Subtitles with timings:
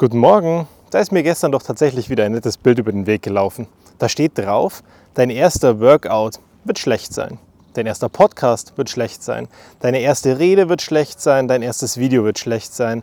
[0.00, 0.68] Guten Morgen.
[0.90, 3.66] Da ist mir gestern doch tatsächlich wieder ein nettes Bild über den Weg gelaufen.
[3.98, 7.40] Da steht drauf, dein erster Workout wird schlecht sein.
[7.72, 9.48] Dein erster Podcast wird schlecht sein.
[9.80, 11.48] Deine erste Rede wird schlecht sein.
[11.48, 13.02] Dein erstes Video wird schlecht sein.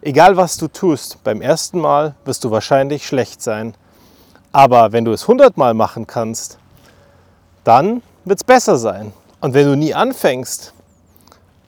[0.00, 3.76] Egal was du tust, beim ersten Mal wirst du wahrscheinlich schlecht sein.
[4.50, 6.58] Aber wenn du es 100 Mal machen kannst,
[7.62, 9.12] dann wird es besser sein.
[9.40, 10.74] Und wenn du nie anfängst,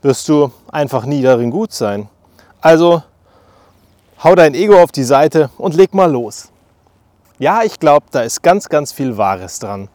[0.02, 2.08] wirst du einfach nie darin gut sein.
[2.60, 3.04] Also
[4.22, 6.48] hau dein Ego auf die Seite und leg mal los.
[7.38, 9.88] Ja, ich glaube, da ist ganz, ganz viel Wahres dran.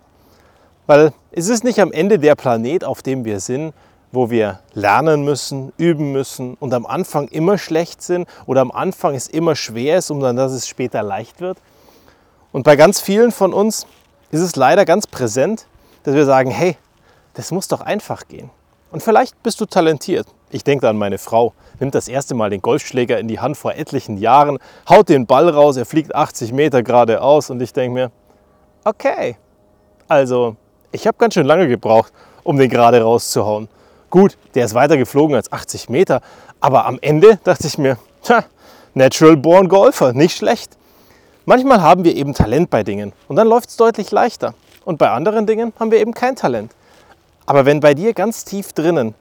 [0.88, 3.73] Weil es ist nicht am Ende der Planet, auf dem wir sind,
[4.12, 9.16] wo wir lernen müssen, üben müssen und am Anfang immer schlecht sind oder am Anfang
[9.16, 11.58] es immer schwer ist, um dann, dass es später leicht wird.
[12.52, 13.88] Und bei ganz vielen von uns
[14.31, 15.66] ist es leider ganz präsent,
[16.03, 16.78] dass wir sagen, hey,
[17.34, 18.52] das muss doch einfach gehen.
[18.93, 20.27] Und vielleicht bist du talentiert.
[20.52, 23.73] Ich denke an meine Frau, nimmt das erste Mal den Golfschläger in die Hand vor
[23.73, 28.11] etlichen Jahren, haut den Ball raus, er fliegt 80 Meter geradeaus und ich denke mir,
[28.85, 29.35] okay,
[30.08, 30.58] also
[30.91, 32.13] ich habe ganz schön lange gebraucht,
[32.44, 33.67] um den gerade rauszuhauen.
[34.11, 36.22] Gut, der ist weiter geflogen als 80 Meter,
[36.59, 38.44] aber am Ende dachte ich mir, tja,
[38.94, 40.78] Natural Born Golfer, nicht schlecht.
[41.45, 44.53] Manchmal haben wir eben Talent bei Dingen und dann läuft es deutlich leichter.
[44.85, 46.75] Und bei anderen Dingen haben wir eben kein Talent.
[47.45, 49.16] Aber wenn bei dir ganz tief drinnen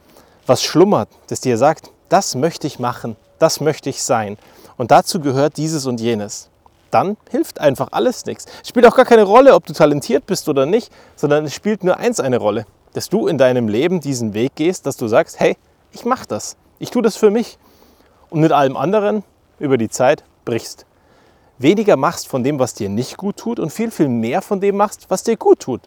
[0.47, 4.37] was schlummert, das dir sagt, das möchte ich machen, das möchte ich sein
[4.77, 6.51] und dazu gehört dieses und jenes,
[6.91, 8.47] dann hilft einfach alles nichts.
[8.63, 11.85] Es spielt auch gar keine Rolle, ob du talentiert bist oder nicht, sondern es spielt
[11.85, 15.41] nur eins eine Rolle, dass du in deinem Leben diesen Weg gehst, dass du sagst,
[15.41, 15.57] hey,
[15.93, 17.59] ich mache das, ich tue das für mich
[18.31, 19.25] und mit allem anderen
[19.59, 20.87] über die Zeit brichst.
[21.59, 24.77] Weniger machst von dem, was dir nicht gut tut und viel, viel mehr von dem
[24.77, 25.81] machst, was dir gut tut.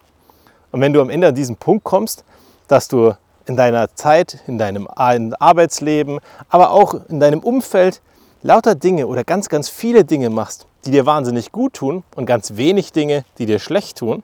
[0.75, 2.25] Und wenn du am Ende an diesen Punkt kommst,
[2.67, 3.13] dass du
[3.45, 8.01] in deiner Zeit, in deinem Arbeitsleben, aber auch in deinem Umfeld
[8.43, 12.57] lauter Dinge oder ganz, ganz viele Dinge machst, die dir wahnsinnig gut tun und ganz
[12.57, 14.21] wenig Dinge, die dir schlecht tun,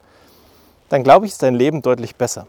[0.90, 2.46] dann glaube ich, ist dein Leben deutlich besser.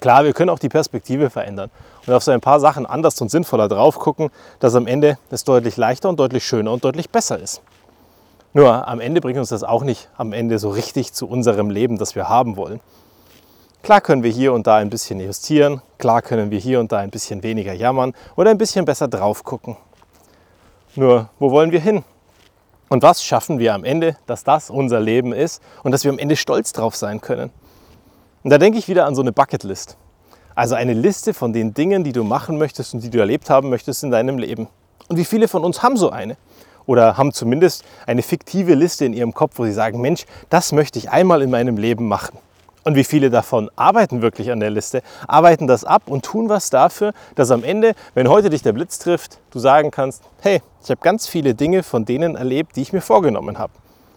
[0.00, 1.70] Klar, wir können auch die Perspektive verändern
[2.06, 4.28] und auf so ein paar Sachen anders und sinnvoller drauf gucken,
[4.60, 7.62] dass am Ende es deutlich leichter und deutlich schöner und deutlich besser ist.
[8.52, 11.96] Nur am Ende bringt uns das auch nicht am Ende so richtig zu unserem Leben,
[11.96, 12.80] das wir haben wollen.
[13.88, 16.98] Klar können wir hier und da ein bisschen justieren, klar können wir hier und da
[16.98, 19.78] ein bisschen weniger jammern oder ein bisschen besser drauf gucken.
[20.94, 22.04] Nur, wo wollen wir hin?
[22.90, 26.18] Und was schaffen wir am Ende, dass das unser Leben ist und dass wir am
[26.18, 27.50] Ende stolz drauf sein können?
[28.42, 29.96] Und da denke ich wieder an so eine Bucketlist.
[30.54, 33.70] Also eine Liste von den Dingen, die du machen möchtest und die du erlebt haben
[33.70, 34.68] möchtest in deinem Leben.
[35.08, 36.36] Und wie viele von uns haben so eine?
[36.84, 40.98] Oder haben zumindest eine fiktive Liste in ihrem Kopf, wo sie sagen, Mensch, das möchte
[40.98, 42.38] ich einmal in meinem Leben machen.
[42.84, 46.70] Und wie viele davon arbeiten wirklich an der Liste, arbeiten das ab und tun was
[46.70, 50.90] dafür, dass am Ende, wenn heute dich der Blitz trifft, du sagen kannst, hey, ich
[50.90, 53.72] habe ganz viele Dinge von denen erlebt, die ich mir vorgenommen habe.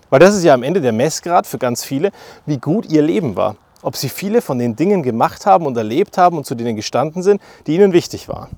[0.10, 2.12] Weil das ist ja am Ende der Messgrad für ganz viele,
[2.46, 3.56] wie gut ihr Leben war.
[3.82, 7.24] Ob sie viele von den Dingen gemacht haben und erlebt haben und zu denen gestanden
[7.24, 8.50] sind, die ihnen wichtig waren.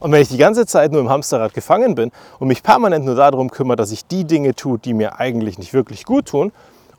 [0.00, 3.14] Und wenn ich die ganze Zeit nur im Hamsterrad gefangen bin und mich permanent nur
[3.14, 6.52] darum kümmere, dass ich die Dinge tue, die mir eigentlich nicht wirklich gut tun,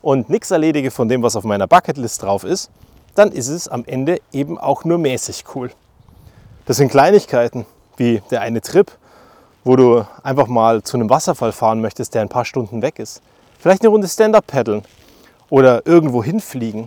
[0.06, 2.70] und nichts erledige von dem, was auf meiner Bucketlist drauf ist,
[3.16, 5.72] dann ist es am Ende eben auch nur mäßig cool.
[6.64, 8.92] Das sind Kleinigkeiten wie der eine Trip,
[9.64, 13.20] wo du einfach mal zu einem Wasserfall fahren möchtest, der ein paar Stunden weg ist.
[13.58, 14.84] Vielleicht eine Runde Stand-up paddeln
[15.50, 16.86] oder irgendwo hinfliegen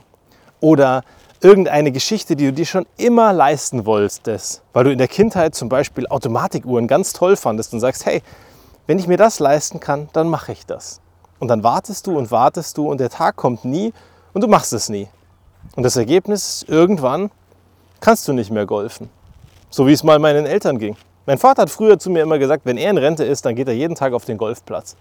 [0.62, 1.04] oder
[1.42, 5.68] irgendeine Geschichte, die du dir schon immer leisten wolltest, weil du in der Kindheit zum
[5.68, 8.22] Beispiel Automatikuhren ganz toll fandest und sagst, hey,
[8.88, 11.02] wenn ich mir das leisten kann, dann mache ich das.
[11.40, 13.94] Und dann wartest du und wartest du und der Tag kommt nie
[14.34, 15.08] und du machst es nie.
[15.76, 17.32] Und das Ergebnis ist, irgendwann
[18.02, 19.10] kannst du nicht mehr golfen.
[19.70, 20.98] So wie es mal meinen Eltern ging.
[21.26, 23.68] Mein Vater hat früher zu mir immer gesagt, wenn er in Rente ist, dann geht
[23.68, 24.96] er jeden Tag auf den Golfplatz.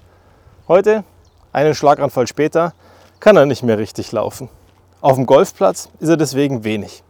[0.69, 1.04] Heute,
[1.53, 2.75] einen Schlaganfall später,
[3.20, 4.49] kann er nicht mehr richtig laufen.
[5.00, 7.03] Auf dem Golfplatz ist er deswegen wenig.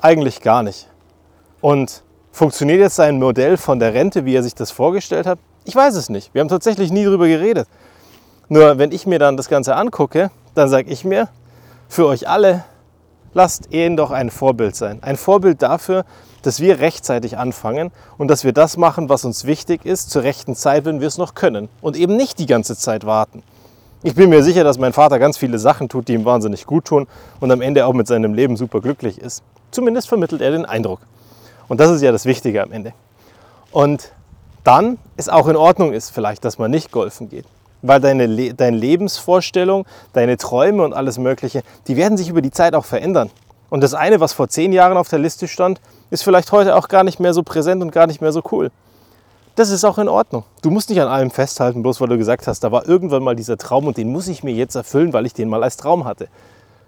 [0.00, 0.88] Eigentlich gar nicht.
[1.60, 5.38] Und funktioniert jetzt sein Modell von der Rente, wie er sich das vorgestellt hat?
[5.64, 6.34] Ich weiß es nicht.
[6.34, 7.68] Wir haben tatsächlich nie darüber geredet.
[8.48, 11.28] Nur wenn ich mir dann das Ganze angucke, dann sage ich mir,
[11.88, 12.64] für euch alle,
[13.32, 14.98] lasst ihn doch ein Vorbild sein.
[15.02, 16.04] Ein Vorbild dafür,
[16.42, 20.54] dass wir rechtzeitig anfangen und dass wir das machen, was uns wichtig ist, zur rechten
[20.54, 21.68] Zeit, wenn wir es noch können.
[21.80, 23.42] Und eben nicht die ganze Zeit warten.
[24.02, 26.84] Ich bin mir sicher, dass mein Vater ganz viele Sachen tut, die ihm wahnsinnig gut
[26.84, 27.06] tun
[27.40, 29.42] und am Ende auch mit seinem Leben super glücklich ist.
[29.70, 31.00] Zumindest vermittelt er den Eindruck.
[31.68, 32.92] Und das ist ja das Wichtige am Ende.
[33.72, 34.12] Und
[34.62, 37.46] dann ist auch in Ordnung ist vielleicht, dass man nicht golfen geht
[37.86, 42.74] weil deine, deine Lebensvorstellung, deine Träume und alles Mögliche, die werden sich über die Zeit
[42.74, 43.30] auch verändern.
[43.68, 46.88] Und das eine, was vor zehn Jahren auf der Liste stand, ist vielleicht heute auch
[46.88, 48.70] gar nicht mehr so präsent und gar nicht mehr so cool.
[49.56, 50.44] das ist auch in Ordnung.
[50.62, 53.36] Du musst nicht an allem festhalten, bloß weil du gesagt hast, da war irgendwann mal
[53.36, 56.04] dieser Traum und den muss ich mir jetzt erfüllen, weil ich den mal als Traum
[56.04, 56.28] hatte.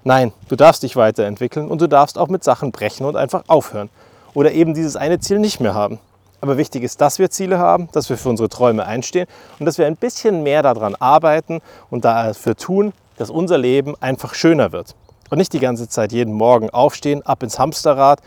[0.03, 3.89] Nein, du darfst dich weiterentwickeln und du darfst auch mit Sachen brechen und einfach aufhören.
[4.35, 6.01] Oder eben dieses eine Ziel nicht mehr haben.
[6.41, 9.27] Aber wichtig ist, dass wir Ziele haben, dass wir für unsere Träume einstehen
[9.59, 11.61] und dass wir ein bisschen mehr daran arbeiten
[11.91, 14.95] und dafür tun, dass unser Leben einfach schöner wird.
[15.31, 18.21] Und nicht die ganze Zeit jeden Morgen aufstehen, ab ins Hamsterrad,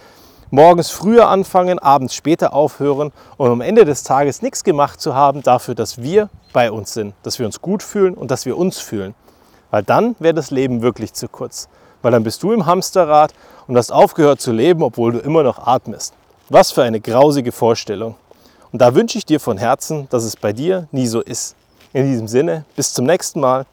[0.52, 5.42] morgens früher anfangen, abends später aufhören und am Ende des Tages nichts gemacht zu haben
[5.44, 8.80] dafür, dass wir bei uns sind, dass wir uns gut fühlen und dass wir uns
[8.80, 9.14] fühlen.
[9.72, 11.70] Weil dann wäre das Leben wirklich zu kurz.
[12.02, 13.34] Weil dann bist du im Hamsterrad
[13.68, 16.14] und hast aufgehört zu leben, obwohl du immer noch atmest.
[16.52, 18.16] Was für eine grausige Vorstellung.
[18.72, 21.56] Und da wünsche ich dir von Herzen, dass es bei dir nie so ist.
[21.94, 23.68] In diesem Sinne, bis zum nächsten Mal.